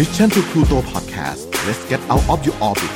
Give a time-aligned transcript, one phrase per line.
[0.00, 2.92] Mission to Pluto Podcast let's get out of your orbit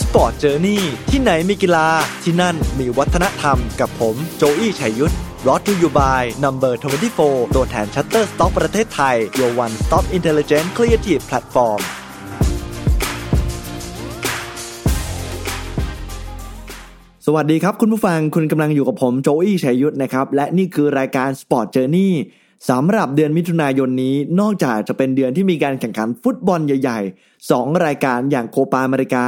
[0.00, 1.88] Sport Journey ที่ไหนมีกีฬา
[2.22, 6.72] ที่นั่นมีวัฒนธรรมกับผมโจอี้ชัยยุทธ brought to you by Number
[7.14, 11.80] 24 ตัวแทน Shutterstock ประเทศไทย your one stop intelligent creative platform
[17.26, 22.12] สวัสดีครับคุณผู้ฟังคุณกำลังอยู่กับผมโจอี้ชัยยุทธนะครับ และนี่คือรายการ Sport Journey
[22.70, 29.24] สำหรับเดือนมิถุนายนนี้นอกจากจะเป็นเดือนที่มีการแข่งขันฟุตบอลใหญ่ๆ 2 รายการอย่างโคปาอเมริกา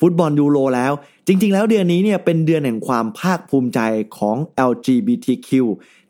[0.00, 0.92] ฟุตบอลยูโรแล้ว
[1.26, 3.80] จริงๆ แล้วเดือนนี้เนี่ยเป็นเดือนแห่งความภาคภูมิใจ
[4.18, 4.36] ของ
[4.70, 5.50] LGBTQ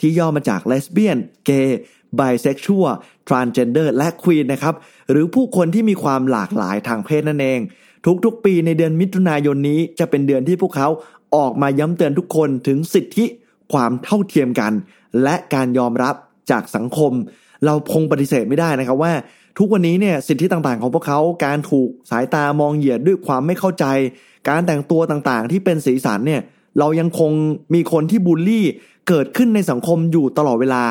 [0.00, 1.78] ที่ย่อมาจากเลสเบี้ยน เกย์
[2.16, 2.90] bisexual
[3.28, 4.74] transgender และ queer นะครับ
[5.10, 7.60] หรือผู้คนที่มีความหลากหลายทางเพศนั่นเอง
[8.24, 10.88] ทุกๆ ปีในเดือนมิถุนายนนี้จะเป็นเดือนที่พวกเขา
[11.36, 13.24] ออกมาย้ำเตือนทุกคนถึงสิทธิ
[13.72, 14.72] ความเท่าเทียมกัน
[15.22, 16.14] และการยอมรับ
[16.50, 17.12] จากสังคม
[17.64, 19.12] เราคงปฏิเสธไม่ได้นะครับว่า
[19.58, 23.84] ทุกวันนี้เนี่ยสิทธิต่างๆ ของพวกเขาการถูกสายตามองเหยียดด้วยความไม่เข้าใจ
[24.48, 26.42] การแต่งตัวต่างๆ ที่เป็นสีสันเนี่ย
[26.78, 27.32] เรายังคง
[27.74, 28.64] มีคนที่บูลลี่
[29.08, 30.84] เกิดขึ้นในสังคมอยู่ตลอดเวลา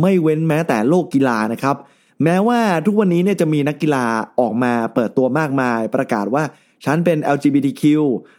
[0.00, 1.76] ไม่เว้นแม้แต่โลกกีฬานะครับ
[2.24, 4.04] แม้ว่าทุกวันนี้เนี่ยจะมีนักกีฬา
[4.40, 6.44] ออกมาเปิดตัวมากมาย ประกาศว่า
[6.84, 7.82] ฉันเป็น LGBTQ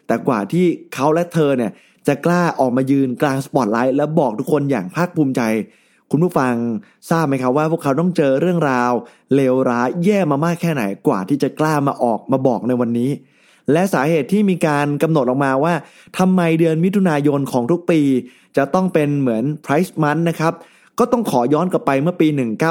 [0.08, 1.72] แต่กว่าที่เขาและเธอเนี่ย
[2.08, 5.42] จะกล้าออกมายืนกลางสปอตไลท์และบอกทุกคนอย่างภาคภูมิใจ
[6.11, 6.53] คุณผู้ฟัง
[7.09, 8.91] ทราบไหมครับว่าพวกเขาต้องเจอเรื่องราว
[9.35, 13.09] เลวร้ายแย่มามากแค่ไหนกว่าที่จะกล้ามาออกมาบอกในวันนี้
[13.71, 15.73] และสาเหตุที่มีการกำหนดออกมาว่า
[16.17, 18.02] ทำไมเดือนมิถุนายนของทุกปี
[18.57, 20.53] จะต้องเป็นเหมือน Price Month นะครับ
[20.99, 22.27] ก็ต้องขอย้อนกลับไปเมื่อปี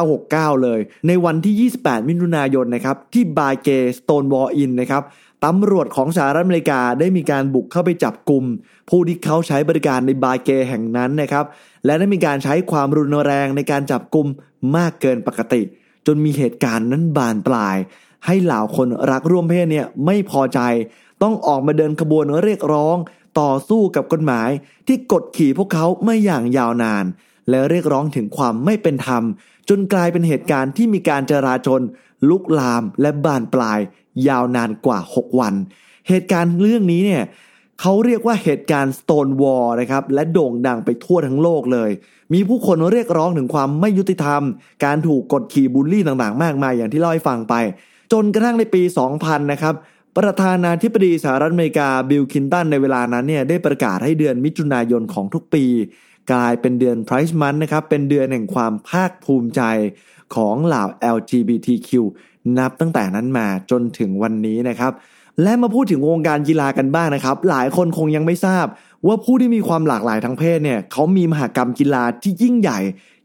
[0.08, 5.02] 1969 เลย ในวันที่ 28 มิถุนายนนะครับที่บาเกสโตนวอลอินนะครับ
[5.44, 8.44] ตำรวจของสหรัฐอเมริกาได้มีการบุกเข้าไปจับกลุ่ม
[8.90, 11.44] ผู้ที่เขาใช้บริการในบาเกแห่งนั้นนะครับ
[11.84, 14.26] และได้มีการใช้ความรุนแรงในการจับกลุ่ม
[14.76, 15.62] มากเกินปกติ
[16.06, 17.76] จนมีเหตุการณ์นั้นบานปลาย
[18.26, 20.60] ให้เหล่าคนรักร่วมเพศเนี่ยไม่พอใจ
[21.22, 22.96] ต้องออกมาเดินขบวนเรียกร้อง
[23.40, 24.50] ต่อสู้กับกฎหมาย
[24.86, 27.04] ที่กดขี่พวกเขาไม่อย่างยาวนาน
[27.50, 29.22] และเรียกร้องถึงความไม่เป็นธรรม
[29.68, 31.82] จนกลายเป็นเหตุการณ์ที่มีการจราจน
[32.28, 33.78] ลุกลามและบานปลาย
[34.28, 35.54] ยาวนานกว่า 6 วัน
[36.08, 37.24] เหตุการณ์เรื่องนี้เนี่ย
[37.80, 41.90] เขาเรียกว่าเหตุการณ์ Stone Wall นะครับและโด่งดังไปทั่วทั้งโลกเลย
[42.34, 44.42] มีผู้คนเรียกร้องถึงความไม่ยุติธรรม
[44.84, 47.54] การถูกกดขี่บูลลี่ต่างๆ มากมายอย่างที่เล่าให้ฟังไป
[48.12, 48.82] จนกระทั่งในปี
[49.16, 49.74] 2000 นะครับ
[50.16, 55.64] ประธานาธิบดีสหรัฐอเมริกาบิลคินตันในเวลานั้นเนี่ยได้ประกาศให้เดือนมิถุนายนของทุกปี
[56.32, 59.62] กลายเป็นเดือน Price Month นะครับเป็นเดือนแห่งความภาคภูมิใจ
[60.34, 60.84] ของเหล่า
[61.16, 61.90] LGBTQ
[62.58, 64.92] นับตั้งแต่นั้นมาจนถึงวันนี้นะครับ
[65.42, 68.66] และมาพูดถึงวงการกีฬากันบ้างนะครับ หลายคนคงยังไม่ทราบ
[69.06, 72.78] ว่าผู้ที่มีความหลากหลายทางเพศเนี่ยเขามีมหากรรมกีฬาที่ยิ่งใหญ่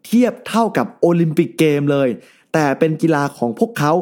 [0.06, 2.10] เทียบเท่ากับโอลิมปิกเกมเลย
[2.54, 3.94] แต่เป็นกีฬาของพวกเขา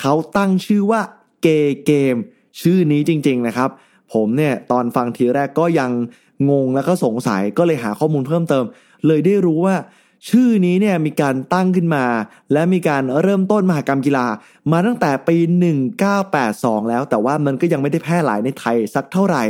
[0.00, 1.00] เขาตั้งชื่อว่า
[1.42, 1.48] เก
[1.86, 2.16] เกม
[2.60, 3.70] ชื่อนี้จริง ๆนะครับ
[4.12, 5.90] ผมเนี่ยตอนฟังทีแรกก็ยัง
[6.50, 8.64] งงแล้วก็สงสัยก็เลยหาข้อมูลเพิ่มเติม
[9.06, 9.76] เลยได้รู้ว่า
[10.28, 12.04] ชื่อนี้เนี่ยมีการตั้งขึ้นมา
[12.52, 14.26] และมีการเริ่มต้นมหากรรมกีฬา
[14.72, 15.36] มาตั้งแต่ปี
[16.12, 19.42] 1982 แล้ว แต่ว่ามันก็ยังไม่ได้แพร่หลายในไทยสักเท่าไหร่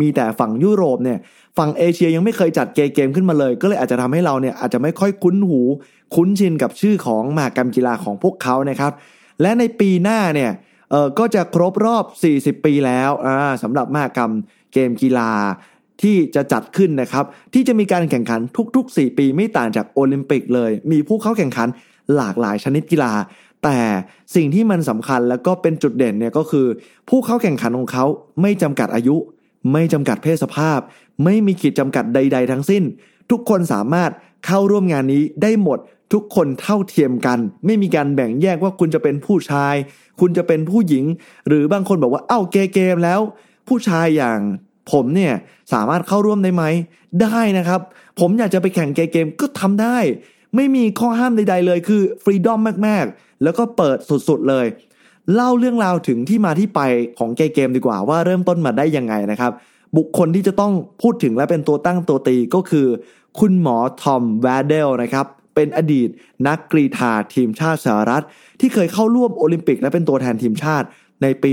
[0.00, 1.18] มีแต่ฝั่งยุโรปเนี่ย
[1.58, 5.60] ฝั่งเอเชียยังไม่เคยจัดเกมเกมขึ้นมาเลย ก็เลยอาจจะทำให้เราเนี่ยอาจจะไม่ค่อยคุ้นหู
[6.14, 8.92] คุ้นชินกับชื่อของมหากรรมกีฬาของพวกเขานะครับ
[9.42, 10.50] และในปีหน้าเนี่ย
[10.90, 12.04] เออก็จะครบรอบ
[12.58, 14.32] 40 ปีแล้วอ่าสำหรับมหากรรม
[14.72, 15.30] เกมกีฬา
[16.02, 18.40] ที่จะจัดขึ้นนะครับ ที่จะมีการแข่งขัน
[18.76, 21.68] ทุกๆ 4 ปีไม่ต่างจากโอลิมปิกเลย มีผู้เข้าแข่งขัน
[22.16, 23.12] หลากหลายชนิดกีฬา
[23.64, 23.78] แต่
[24.34, 26.66] สิ่งที่มันสำคัญแล้วก็เป็นจุดเด่นเนี่ยก็คือ
[27.08, 28.04] ผู้เข้าแข่งขันของเขา
[28.42, 29.16] ไม่จำกัดอายุ
[29.72, 30.78] ไม่จำกัดเพศสภาพ
[31.24, 32.82] ไม่มีขีดจำกัดใด ๆ ทั้งสิ้น
[33.30, 34.10] ทุกคนสามารถ
[34.46, 35.78] เข้าร่วมงานนี้ได้หมด
[36.12, 39.74] ทุกคนเท่าเทียมกัน ไม่มีการแบ่งแยกว่าคุณจะเป็นผู้ชาย
[40.20, 41.04] คุณจะเป็นผู้หญิง
[41.48, 43.20] หรือบางคนบอกว่าเอ้าเกเกมแล้ว
[43.68, 44.40] ผู้ชายอย่าง
[44.92, 45.34] ผมเนี่ย
[45.72, 46.64] สามารถเข้าร่วมได้ไหม
[47.22, 47.80] ได้นะครับ
[48.20, 49.98] ผมอยากจะไปแข่งเกมก็ทำได้
[50.56, 53.96] ไม่มีข้อห้ามใด ๆ เลยคือฟรีดอมมากๆ แล้วก็เปิด
[54.28, 54.66] สุดๆเลย
[55.34, 56.80] เล่าเรื่องราวถึงที่มาที่ไป
[57.18, 59.52] ของเกมดีกว่าว่าเริ่มต้นมาได้ยังไงนะครับ
[59.96, 62.86] บุคคลที่จะต้องพูดถึงและเป็นตัวตั้งตัวตีก็คือ
[63.40, 66.08] คุณหมอทอมแวดเดลนะครับ เป็นอดีต
[66.46, 68.24] นักกรีฑาทีมชาติสหรัฐ
[68.60, 70.86] ที่เคยเข้าร่วมโอลิมปิกและเป็นตัวแทนทีมชาติ
[71.22, 71.50] ในปี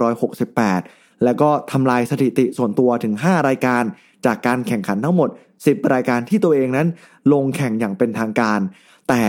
[0.00, 3.82] 1968 แล้วก็ทำลายสถิติส่วนตัวถึง 5 รายการ
[4.26, 5.28] จากการแข่งขันทั้งหมด
[5.60, 6.86] 10 รายการที่ตัวเองนั้น
[7.32, 8.60] ลงแข่งอย่างเป็นทางการ
[9.08, 9.22] แต่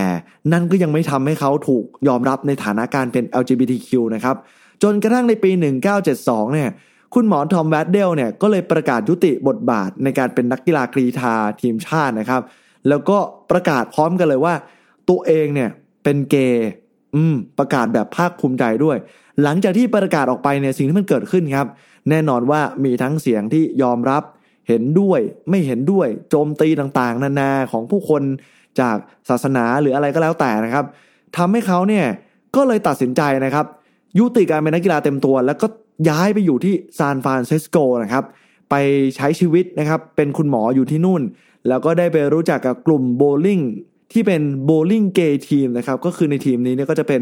[0.51, 4.35] นั่นก็ยังไม่ทำให้เขาถูกยอมรับในฐานะการเป็น LGBTQ นะครับ
[4.83, 5.51] จนกระทั่งในปี
[6.03, 6.69] 1972 เนี่ย
[7.13, 12.41] คุณหมอทอมแวดเดลเนี่ยก็เลยประกาศยุติบทบาทในการเป็นนักกีฬากรีฑาทีมชาตินะครับ
[12.89, 13.17] แล้วก็
[13.51, 14.53] ประกาศพร้อมกันเลยว่า
[15.09, 15.69] ตัวเองเนี่ย
[16.03, 16.69] เป็นเกย์
[17.15, 18.97] อืมประกาศแบบภาคภูมิใจด้วย
[19.43, 21.67] หลังจากที่ประกาศออกไปเนี่ยสิ่งที่มันเกิดขึ้นครับ
[22.09, 24.23] แน่นอนว่ามีทั้งเสียงที่ยอมรับ
[24.67, 28.23] เห็นด้วยไม่เห็นด้วยโจมตีต่างๆ นานาของผู้คน
[28.79, 28.97] จาก
[29.29, 30.85] ศาสนาหรืออะไรก็แล้วแต่นะครับ
[31.37, 32.05] ทำให้เขาเนี่ย
[32.55, 33.65] ก็เลยตัดสินใจนะครับ
[34.19, 35.67] ยุติการเป็นนักกีฬาเต็มตัว แล้วก็
[36.09, 38.23] ย้ายไปอยู่ที่ซานฟรานซิสโกนะครับ
[38.69, 38.75] ไป
[39.15, 41.21] ใช้ชีวิตนะครับ เป็นคุณหมออยู่ที่นู่น
[41.67, 43.59] แล้วก็ได้ไปรู้จักกับกลุ่มโบลิ่ง
[44.13, 47.21] ที่เป็นโบลิ่งเกย์ทีมนะครับ ก็คือในทีมนี้เนี่ยก็จะเป็น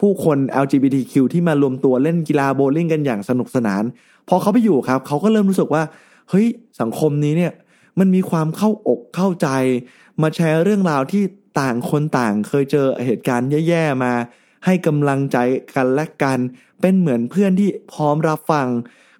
[0.00, 3.82] ผู้คน LGBTQ ที่มารวมตัวเล่นกีฬาโบลิ่งกันอย่างสนุกสนาน
[4.28, 5.82] พอเขาไปอยู่ครับเขาก็เริ่มรู้สึกว่า
[6.30, 6.46] เฮ้ย
[6.80, 7.52] สังคมนี้เนี่ย
[7.98, 9.48] มันมีความเข้าอกเข้าใจ
[10.22, 11.22] มาแชร์เรื่องราวที่
[11.60, 14.12] ต่างคนต่างเคยเจอเหตุการณ์แย่ๆมา
[14.64, 15.38] ให้กำลังใจ
[15.74, 16.38] กันและกัน
[16.80, 18.66] เป็นเหมือนเพื่อนที่พร้อมรับฟัง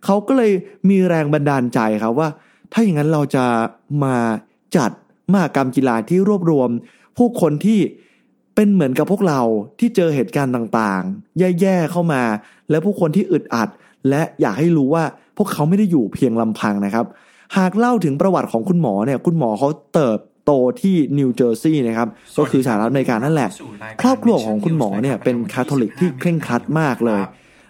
[0.05, 0.53] เขาก็เลย
[0.89, 2.29] มีแรงบันดาลใจครับว่า
[2.73, 3.45] ถ้าอย่างนั้นเราจะ
[4.05, 4.17] มา
[4.77, 4.91] จัด
[5.33, 6.71] มหากรรมกีฬาที่รวบรวม
[7.17, 7.79] ผู้คนที่
[8.60, 9.40] เป็นเหมือนกับพวกเรา
[9.78, 12.22] ที่เจอเหตุการณ์ต่างๆ แย่ๆเข้ามา
[12.70, 13.69] และผู้คนที่อึดอัด
[14.08, 15.05] และอยากให้รู้ว่า
[15.37, 17.06] พวกเขาไม่ได้อยู่เพียงลำพังนะครับ
[17.56, 22.08] หากเล่าถึงประวัติของคุณหมอเนี่ย คุณหมอเขาเติบโตที่นิวเจอร์ซีย์นะครับ
[22.38, 23.50] ก็คือสหรัฐอเมริกานั่นแหละ
[24.00, 27.20] ครอบครัวของคุณหมอเนี่ยเป็นคาทอลิกที่เคร่งครัดมากเลย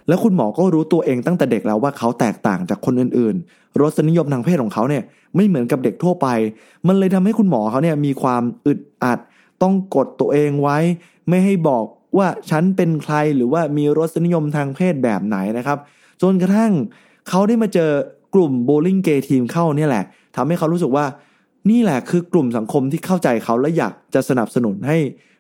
[0.09, 5.03] แล้วคุณหมอก็รู้ตัวเองตั้งแต่เด็กแล้วว่าเขาแตกต่างจากคนอื่นๆ รสนิยมทางเพศของเขาเนี่ย
[5.37, 6.27] ไม่เหมือนกับเด็กทั่วไป
[6.87, 9.19] มันเลยทำให้คุณหมอเขาเนี่ยมีความอึดอัด
[9.63, 10.79] ต้องกดตัวเองไว้
[11.29, 11.85] ไม่ให้บอก
[12.19, 15.79] ว่าฉันเป็นใครหรือว่ามีรสนิยมทางเพศแบบไหนนะครับ
[16.23, 16.73] จนกระทั่ง
[17.29, 17.91] เขาได้มาเจอ
[18.35, 20.05] กลุ่มโบว์ลิ่งเกย์ทีมเข้าเนี่ยแหละ
[20.37, 21.05] ทำให้เขารู้สึกว่า
[21.71, 24.97] นี่แหละคือกลุ่มสังคมที่เข้าใจเขาและอยากจะสนับสนุนให้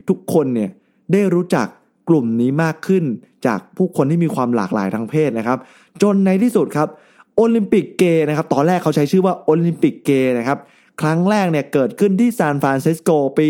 [0.08, 0.70] ทุกคนเนี่ย
[1.12, 1.66] ได้รู้จัก
[2.08, 3.04] กลุ่มนี้มากขึ้น
[3.46, 5.58] จากผู้คนที่มีความหลากหลายทางเพศนะครับ
[6.02, 6.88] จนในที่สุดครับ
[7.36, 10.58] โอลิมปิกเกย์นะครับ ตอนแรกเขาใช้ชื่อว่าโอลิมปิกเกย์นะครับ
[11.00, 13.46] ครั้งแรกเนี่ยเกิดขึ้นที่ซานฟรานซิสโกปี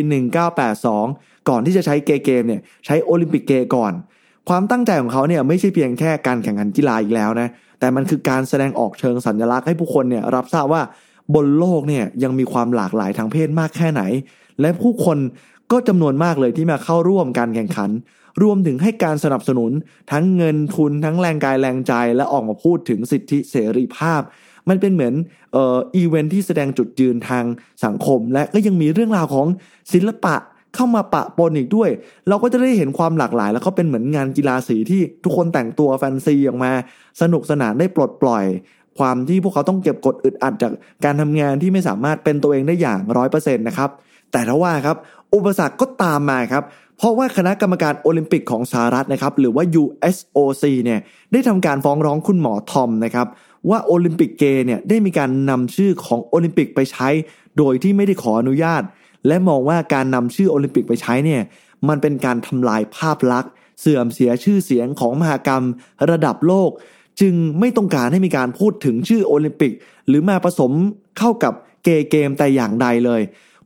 [0.72, 3.92] 1982 ก่อนที่จะใช้เกเกมเนี่ยใช้โอลิมปิกเกก่อน
[4.48, 7.48] ความตั้งใจของเขาเนี่ยไม่ใช่เพียงแค่การแข่งขันกีฬาอีกแล้วนะ
[7.80, 10.82] แต่มันคือการแสดงออกเชิงสัญลักษณ์ให้ผู้คนเนี่ยรับทราบว่า
[11.34, 14.02] บนโลกเนี่ยยังมีความหลากหลายทางเพศมากแค่ไหน
[14.60, 15.18] และผู้คน
[15.72, 17.90] ก็จำนวนมากเลยที่มาเข้าร่วมการแข่งขัน
[18.42, 19.72] รวมถึงให้การสนับสนุน
[20.12, 24.22] ทั้งเงินทุนทั้งแรงกายแรงใจและออกมาพูดถึงสิทธิเสรีภาพ
[24.68, 25.14] มันเป็นเหมือน
[25.52, 27.44] เอ่ออีเวนท์ที่แสดงจุดยืนทาง
[27.84, 29.46] สังคม และก็ยังมีเรื่องราวของ
[29.92, 30.36] ศิลปะ
[30.74, 31.90] เข้ามาปะปนอีกด้วย
[32.28, 36.72] เราก็จะได้เห็นความหลากหลาย แล้วก็เป็นเหมือนงานกีฬาสีที่ทุกคนแต่งตัวแฟนซีออกมา
[37.20, 38.44] สนุกสนานได้ปลดปล่อย
[38.98, 40.72] ความที่พวกเขาต้องเก็บกดอึดอัดจาก
[41.04, 43.90] การทำงานที่ไม่สามารถเป็นตัวเองได้อย่างร้อยเปอร์เซ็นต์นะครับ
[44.32, 44.96] แต่ถ้าว่าครับ
[45.34, 46.64] อุปสรรคก็ตามมาครับ
[46.98, 51.00] เพราะว่าคณะกรรมการโอลิมปิกของสหรัฐนะครับหรือว่า USOC เนี่ย
[51.32, 53.26] ได้ทำการฟ้องร้องคุณหมอทอมนะครับ
[53.70, 57.08] ว่าโอลิมปิกเกย์เนี่ยได้มีการนำชื่อของโอลิมปิกไปใช้
[57.58, 58.82] โดยที่ไม่ได้ขออนุญาต
[59.26, 61.42] และมองว่าการนำชื่อโอลิมปิกไปใช้เนี่ย
[61.88, 65.64] มันเป็นการทำลายภาพลักษณ์ เสื่อมเสียชื่อเสียงของมหากรรม
[66.10, 66.70] ระดับโลก
[67.20, 69.72] จึงไม่ต้องการให้มีการพูดถึงชื่อโอลิมปิก
[70.08, 70.72] หรือมาผสม
[71.18, 71.52] เข้ากับ
[71.84, 73.22] Gay Games แต่อย่างใดเลย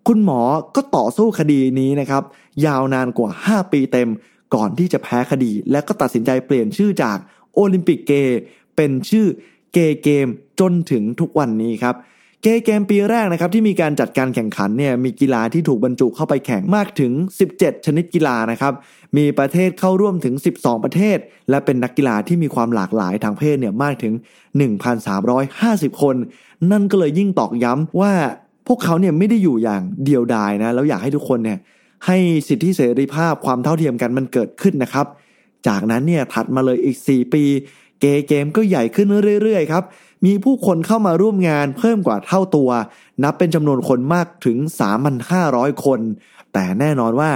[0.06, 0.41] คุณหมอ
[0.75, 2.23] ก็ต่อสู้คดีนี้นะครับ
[2.67, 4.09] ยาวนานกว่า 5 ปีเต็ม
[4.55, 7.19] ก่อนที่จะแพ้คดี และก็ตัดสินใจเปลี่ยนชื่อจาก
[7.55, 8.39] โอลิมปิกเกย์
[8.77, 9.27] เป็นชื่อ
[9.73, 10.27] เกเกม
[10.61, 11.97] จนถึงทุกวันนี้ครับ
[12.43, 17.13] เกมเกมปีแรกนะครับที่มีการจัดการแข่งขันเนี่ยมีกีฬาที่ถูกบรรจุเข้าไปแข่งมากถึง
[17.49, 18.73] 17 ชนิดกีฬานะครับ
[19.17, 21.19] มีประเทศเข้าร่วมถึง 12 ประเทศ
[21.51, 24.15] และเป็นนักกีฬาที่มีความหลากหลายทางเพศเนี่ยมากถึง
[25.08, 26.17] 1,350 คน
[26.70, 28.13] นั่นก็เลยยิ่งตอกย้ำว่า
[28.67, 31.58] พวกเขาเนี่ยไม่ได้อยู่อย่างเดียวดายนะแล้วอยากให้ทุกคนเนี่ย
[32.06, 32.17] ให้
[32.49, 35.06] สิทธิเสรีภาพความเท่าเทียมกันมันเกิดขึ้นนะครับ
[35.69, 37.44] จากนั้นเนี่ยถัดมาเลยอีก 4 ปี
[38.03, 39.06] เกมเกมก็ใหญ่ขึ้น
[39.43, 39.85] เรื่อยๆครับ
[40.27, 42.71] มีผู้คนเข้ามาร่วมงานเพิ่มกว่าเท่าตัว
[43.23, 44.56] นับเป็นจำนวนคนมากถึง
[45.21, 46.01] 3,500 คน
[46.53, 47.31] แต่แน่นอนว่า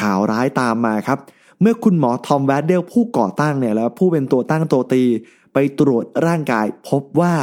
[0.00, 1.18] ข่าวร้ายตามมาครับ
[1.60, 5.04] เมื่อคุณหมอทอมแวดเดลผู้ก่อตั้งเนี่ยแล้วผู้เป็นตัวตั้งตัวตี
[5.52, 7.34] ไปตรวจร่างกายพบว่า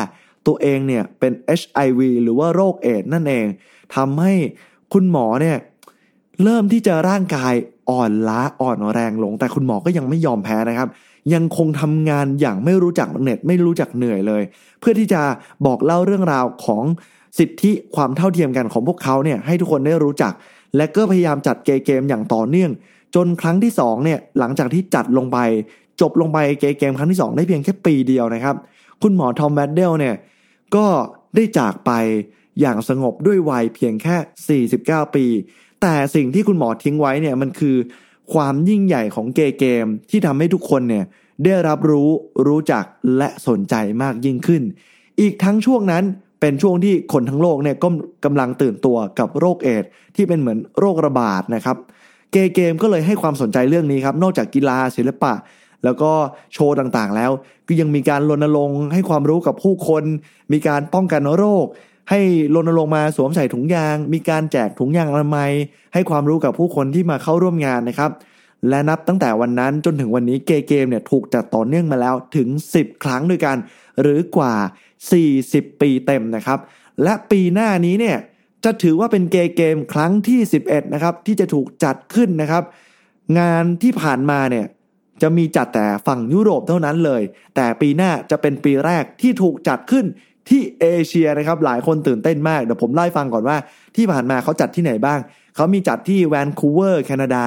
[0.47, 3.45] ตัวเองเนี่ยเป็น HIV หรือว่าโรคเอดนั่นเอง
[3.95, 4.33] ทำให้
[4.93, 5.57] คุณหมอเนี่ย
[6.43, 7.53] เริ่มที่จะร่างกาย
[7.89, 10.89] อ่อนล้าอ่อนแรงลง แต่คุณหมอก็ยังไม่ยอมแพ้นะครับ
[11.33, 14.43] ยังคงทำงานอย่างไม่รู้จักเหน็ดไม่รู้จักเหนื่อยเลย
[14.79, 15.21] เพื่อที่จะ
[15.65, 16.83] บอกเล่าเรื่องราวของ
[17.39, 20.33] สิทธิความเท่าเทียมกันของพวกเขาเนี่ยให้ทุกคนได้รู้จัก
[20.77, 22.71] และก็พยายามจัดเกมอย่างต่อเนื่อง
[23.15, 25.37] จนครั้งที่2เนี่ยหลังจากที่จัดลงไป
[26.01, 28.55] จบลงไปเกมเกมครั้งที่ 2 ได้เพียงแค่ปีเดียวนะครับ
[29.01, 30.15] คุณหมอทอมแบดเดลเนี่ย
[30.75, 30.85] ก็
[31.35, 31.91] ได้จากไป
[32.61, 34.61] อย่างสงบด้วยวัยเพียงแค่
[35.05, 35.25] 49 ปี
[35.81, 37.75] แต่สิ่งที่คุณหมอทิ้งไว้เนี่ยมันคือ
[38.33, 41.05] ความยิ่งใหญ่ของเกมเกมที่ทำให้ทุกคนเนี่ย
[41.45, 42.09] ได้รับรู้
[42.47, 42.83] รู้จัก
[43.17, 44.63] และสนใจมากยิ่งขึ้น
[45.19, 46.03] อีกทั้งช่วงนั้น
[46.41, 47.87] เป็นช่วงที่คนทั้งโลกเนี่ยก็
[48.25, 49.83] กำลังตื่นตัวกับโรคเอด
[50.15, 51.77] ที่เป็นเหมือนโรคระบาดนะครับ
[52.31, 55.33] เกเกมก็เลยให้ความสนใจเรื่องนี้ครับ นอกจากกีฬาศิลปะ
[55.83, 56.11] แล้วก็
[56.53, 57.31] โชว์ต่างๆแล้ว
[57.67, 60.03] ก็ยังมีการรณรงค์ให้ความรู้กับผู้คน
[60.51, 61.65] มีการป้องกันโรค
[62.09, 62.21] ให้
[62.55, 65.51] รณรงค์มาสวมใส่ถุงยาง มีการแจกถุงยางอนามัย
[65.93, 68.11] ให้ความรู้กับผู้คนที่มาเข้าร่วมงานนะครับ
[68.69, 73.57] และนับตั้งแต่วันนั้นจนถึงวันนี้เกเกมเนี่ยถูกจัดต่อเนื่องมาแล้วถึง 10 ครั้งด้วยกัน
[74.01, 74.53] หรือกว่า
[75.17, 76.59] 40 ปีเต็มนะครับ
[77.03, 78.17] และปีหน้านี้เนี่ย
[78.63, 82.63] จะถือว่าเป็นเกเกมครั้งที่ 11นะครับที่จะถูกจัดขึ้นนะครับ
[83.39, 84.65] งานที่ผ่านมาเนี่ย
[85.21, 87.21] จะมีจัดแต่ฝั่งยุโรปเท่านั้นเลย
[87.55, 90.05] แต่ปีหน้าจะเป็นปีแรกที่ถูกจัดขึ้น
[90.49, 93.57] ที่เอเชียนะครับหลายคนตื่นเต้นมากเดี๋ยวผมไล่ฟังก่อนว่า
[93.95, 95.19] ที่ผ่านมาเขาจัดที่ไหนบ้าง
[95.55, 97.45] เขามีจัดที่แวนคูเวอร์แคนาดา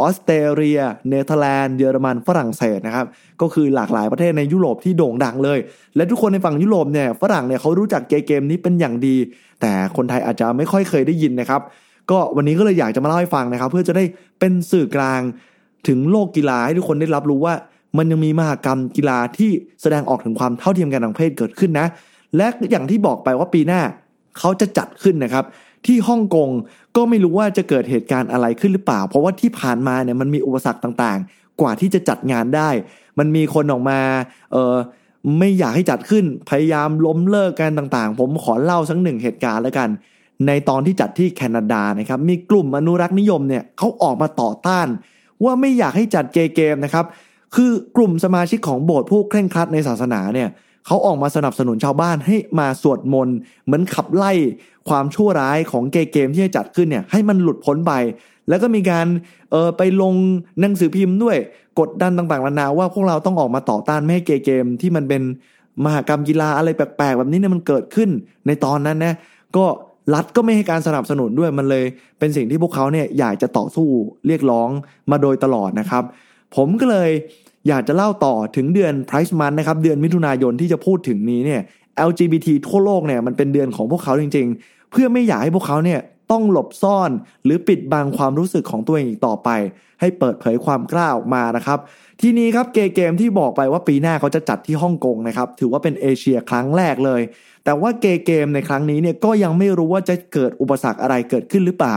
[0.00, 3.06] ออสเตรเลีย เนเธอร์แลนด์ เยอรมัน ฝรั่งเศสนะครับ
[3.40, 5.58] ก็คือหลากหลายประเทศในยุโรปที่โด่งดังเลย
[5.96, 9.16] และทุกคนในฝั่งยุโรปเนี่ย ฝรั่งเนี่ยเขารู้จักเกมเกมนี้เป็นอย่างดี
[9.60, 11.60] แต่คนไทยอาจจะไม่ค่อยเคยได้ยินนะครับ
[12.10, 14.04] ก็วันนี้ก็เลยอยากจะมาเล่าให้ฟังนะครับ เพื่อจะได้
[14.40, 15.20] เป็นสื่อกลาง
[15.88, 17.54] ถึงโลกกีฬาให้ทุกคนได้รับรู้ว่า
[17.98, 19.50] มันยังมีมหากรรมกีฬาที่
[19.82, 21.86] แสดงออกถึงความเท่าเทียมกันทางเพศเกิดขึ้นนะ
[22.36, 23.80] และอย่างที่บอกไปว่าปีหน้า
[24.38, 25.44] เขาจะจัดขึ้นนะครับ
[25.86, 26.48] ที่ฮ่องกง
[26.96, 32.70] ก็ไม่รู้ว่าจะเกิดเหตุการณ์อะไรขึ้นหรือเปล่า เพราะว่าที่ผ่านมาเนี่ยมันมีอุปสรรคต่างๆ กว่าที่จะจัดงานได้
[33.18, 34.00] มันมีคนออกมา
[34.52, 34.74] เออ
[35.38, 39.88] ไม่อยากให้จัดขึ้นพยายามล้มเลิกกันต่างๆ ผมขอเล่าสักหนึ่งเหตุการณ์แล้วกัน
[40.46, 44.88] ในตอนที่จัดที่แคนาดานะครับมีกลุ่มอนุรักษ์นิยมเนี่ยเขาออกมาต่อต้าน
[45.44, 47.04] ว่าไม่อยากให้จัดเกเกมนะครับ
[47.54, 54.32] คือกลุ่มสมาชิกของโบสถ์ผู้เคร่งครัดในศาสนาเนี่ยเเขาออกมาสนับสนุนชาวบ้านให้มาสวดมนต์เหมือนขับไล่
[54.88, 57.92] ความชั่วร้ายของเกเกมที่จะจัดขึ้นเนี่ยให้มันหลุดพ้นไป
[58.48, 59.06] แล้วก็มีการ
[59.50, 60.14] เออไปลง
[60.60, 61.36] หนังสือพิมพ์ด้วย
[61.80, 65.22] กดดันต่างๆนานาว่าพวกเราต้องออกมาต่อต้านไม่ให้เกเกมที่มันเป็น
[65.84, 68.10] มหากรรมกีฬาอะไรแปลกๆ แบบนี้เนี่ยมันเกิดขึ้น
[68.46, 69.14] ในตอนนั้นนะ
[69.56, 69.64] ก็
[70.14, 71.84] รัฐก็ไม่ให้การสนับสนุนด้วยมันเลย
[72.18, 73.88] เป็นสิ่งที่พวกเขาเนี่ยอยากจะต่อสู้
[74.26, 74.68] เรียกร้อง
[75.10, 76.04] มาโดยตลอดนะครับ
[76.56, 77.10] ผมก็เลย
[77.68, 81.62] อยากจะเล่าต่อถึงเดือน Price Month นะครับเดือนมิถุนายนที่จะพูดถึงนี้เนี่ย
[82.08, 86.00] LGBT ทั่วโลกเนี่ยมันเป็นเดือนของพวกเขาจริง ๆ เพื่อไม่อยากให้พวกเขาเนี่ย
[86.30, 87.10] ต้องหลบซ่อน
[87.44, 89.48] หรือปิดบังความรู้สึกของตัวเองอีกต่อไป
[90.00, 91.78] ให้เปิดเผยความกล้าออกมานะครับ
[92.20, 97.22] ทีนี้ครับเกมเกมที่บอกไปว่าปีหน้าเขาจะจัดที่ฮ่องกงนะครับถือว่าเป็นเอเชียครั้งแรกเลย
[97.64, 101.96] แต่ว่าเกมเกมในครั้งนี้เนี่ยก็ยังไม่รู้ว่าจะเกิดอุปสรรคอะไรเกิดขึ้นหรือเปล่า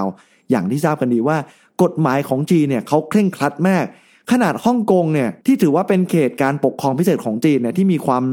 [0.49, 1.37] อย่างที่ทราบกันดีว่า
[1.83, 3.85] กฎหมายของจีนเนี่ยเขาเคร่งครัดมาก
[4.31, 8.23] ขนาดฮ่องกงเนี่ยที่ถือว่าเป็นเขตการปกครองพิเศษของจีนเนี่ยที่มีความ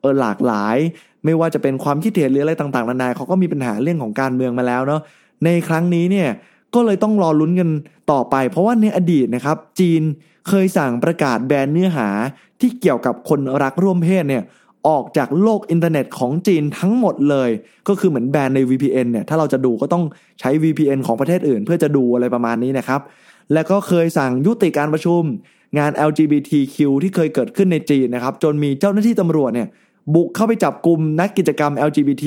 [0.00, 0.76] เออหลากหลาย
[1.24, 5.00] ไม่ว่าจะเป็นความคิดเห็นหรืออะไรต่างๆนานาเขาก็มีปัญหาเรื่องของการเมืองมาแล้วเนาะ
[5.44, 6.28] ในครั้งนี้เนี่ย
[6.74, 7.68] ก็เลยต้องรอลุ้นกัน
[8.12, 10.02] ต่อไป เพราะว่าในอดีตนะครับจีน
[10.48, 12.08] เคยสั่งประกาศแบนเนื้อหา
[12.60, 14.42] ที่เกี่ยวกับคนรักร่วมเพศเนี่ย
[14.88, 17.50] ออกจากโลกอินเทอร์เน็ตของจีนทั้งหมดเลย
[17.88, 20.04] ก็คือเหมือนแบนใน VPN เนี่ยถ้าเราจะดูก็ต้อง
[20.40, 23.00] ใช้ VPN ของประเทศอื่น เพื่อจะดูอะไรประมาณนี้นะครับ
[23.52, 25.22] และก็เคยสั่งยุติการประชุม
[25.78, 29.68] งาน LGBTQ ที่เคยเกิดขึ้นในจีนนะครับ จนมีเจ้าหน้าที่ตำรวจเนี่ย
[30.14, 32.24] บุกเข้าไปจับกลุ่มนักกิจกรรม LGBT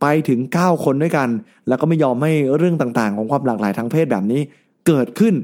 [0.00, 1.28] ไปถึง 9 คนด้วยกัน
[1.68, 4.40] แล้วก็ไม่ยอมให้เรื่องต่างๆ ของความหลากหลายทางเพศแบบนี้
[4.86, 5.34] เกิดขึ้น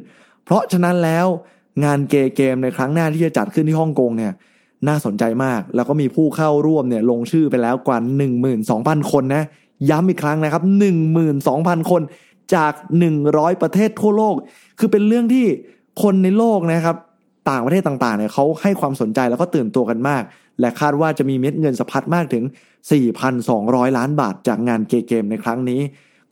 [0.44, 1.26] เพราะฉะนั้นแล้ว
[1.84, 4.32] งานเกย์เกมในครั้งหน้าที่จะจัดขึ้นที่ฮ่องกงเนี่ย
[4.88, 7.98] น่าสนใจมาก แล้วก็มีผู้เข้าร่วมเนี่ยลงชื่อไปแล้วกว่า
[8.54, 9.44] 12,000 คนนะ
[9.90, 10.62] ย้ำอีกครั้งนะครับ
[11.26, 12.02] 12,000 คน
[12.54, 12.72] จาก
[13.18, 14.36] 100 ประเทศทั่วโลก
[14.78, 15.46] คือเป็นเรื่องที่
[16.02, 16.96] คนในโลกนะครับ
[17.50, 20.22] ต่างประเทศต่างๆเนี่ยเขาให้ความสนใจแล้วก็ตื่นตัวกันมาก
[20.60, 22.44] และคาดว่าจะมีเม็ดเงินสะพัดมากถึง
[23.20, 25.80] 4,200 ล้านบาทจากงานเกมในครั้งนี้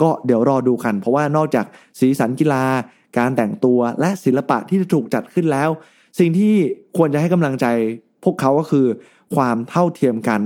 [0.03, 1.67] ก็เดี๋ยวรอดูกัน เพราะว่านอกจาก
[2.01, 2.65] สีสันกีฬา
[3.19, 5.69] การแต่งตัวและศิลปะที่จะถูกจัดขึ้นแล้ว
[6.19, 6.55] สิ่งที่
[6.97, 7.67] ควรจะให้กำลังใจ
[8.25, 8.87] พวกเขาก็คือ
[9.35, 10.41] ความเท่าเทียมกัน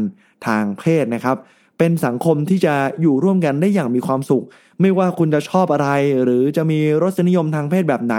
[0.47, 1.37] ทางเพศนะครับ
[1.79, 4.45] เป็นสังคมที่จะอยู่ร่วมกันได้อย่างมีความสุข
[4.81, 5.89] ไม่ว่าคุณจะชอบอะไร
[6.25, 8.17] หรือจะมีรสนิยมทางเพศแบบไหน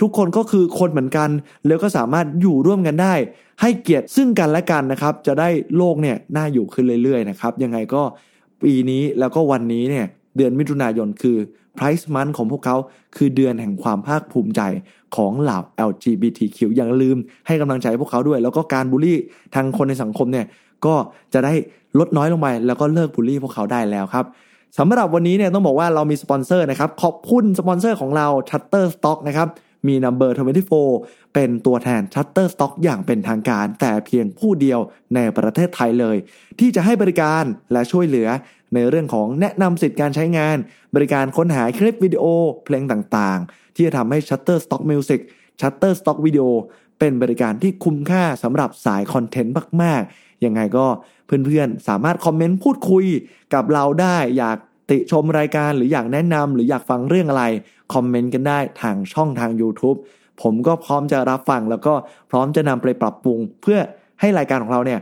[0.00, 1.30] ทุกคนก็คือคนเหมือนกัน
[1.66, 3.14] แล้วก็สามารถอยู่ร่วมกันได้
[3.60, 8.02] ให้เกียรติซึ่งกันและกันนะครับ จะได้โลกเนี่ยน่าอยู่ขึ้นเรื่อยๆนะครับยังไงก็
[8.62, 10.06] ปีนี้แล้วก็วันนี้เนี่ย
[10.36, 11.36] เดือนมิถุนายนคือ
[11.76, 12.76] Price Month ของพวกเขา
[13.16, 14.60] คือเดือนแห่งความภาคภูมิใจ
[15.16, 15.58] ของเหล่า
[15.90, 19.18] LGBTQ อย่าลืมให้กำลังใจพวกเขาด้วย แล้วก็การบูลลี่
[19.54, 20.46] ทางคนในสังคมเนี่ย
[20.86, 20.94] ก็
[21.34, 21.52] จะได้
[21.98, 24.24] ลดน้อยลงไปแล้วก็เลิกบูลลี่พวกเขาได้แล้วครับ
[24.78, 29.48] สำหรับวันนี้เนี่ยต้องบอกว่าเรามีสปอนเซอร์นะครับ ขอบคุณสปอนเซอร์ของเรา Shutterstock นะครับ
[29.86, 30.30] มี Number
[30.82, 34.80] 24 เป็นตัวแทน Shutterstock อย่างเป็นทางการ แต่เพียงผู้เดียว
[35.14, 36.16] ในประเทศไทยเลย
[36.60, 38.28] ที่จะให้บริการและช่วยเหลือ
[38.74, 40.56] ในเรื่องของแนะนำสิทธิการใช้งาน
[40.94, 42.24] บริการค้นหาคลิปวิดีโอ
[42.64, 45.20] เพลงต่างๆ ที่จะทำให้ Shutterstock Music
[45.60, 46.48] Shutterstock Video
[46.98, 50.86] เป็นบริการที่คุ้มค่าสำหรับสายคอนเทนต์มากๆยังไงก็
[51.26, 53.06] เพื่อนๆ สามารถคอมเมนต์พูดคุย
[53.54, 54.58] กับเราได้ อยาก
[54.90, 57.44] ติชมรายการหรืออยากแนะนำหรืออยากฟังเรื่องอะไร
[57.94, 59.98] คอมเมนต์กันได้ทางช่องทาง YouTube
[60.42, 61.94] ผมก็พร้อมจะรับฟังแล้วก็
[62.30, 63.78] พร้อมจะนำไปปรับปรุง เพื่อ
[64.20, 65.00] ให้รายการของเราเนี่ย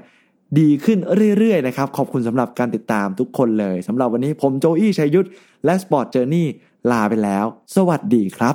[0.59, 0.99] ดีขึ้น
[1.39, 5.29] เรื่อยๆนะครับ ขอบคุณสำหรับการติดตามทุกคนเลยสำหรับวันนี้ผมโจอี้ชัยยุทธ
[5.65, 6.45] และ Sport Journey
[6.91, 7.45] ลาไปแล้ว
[7.77, 8.55] สวัสดีครับ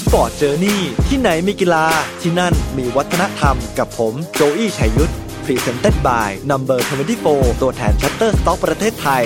[0.00, 1.84] Sport Journey ที่ไหนมีกีฬา
[2.20, 5.12] ที่นั่นมีวัฒนธรรมกับผมโจอี้ชัยยุทธ
[5.48, 6.78] Presented by Number
[7.20, 9.24] 24 ตัวแทน Shutter Stock ประเทศไทย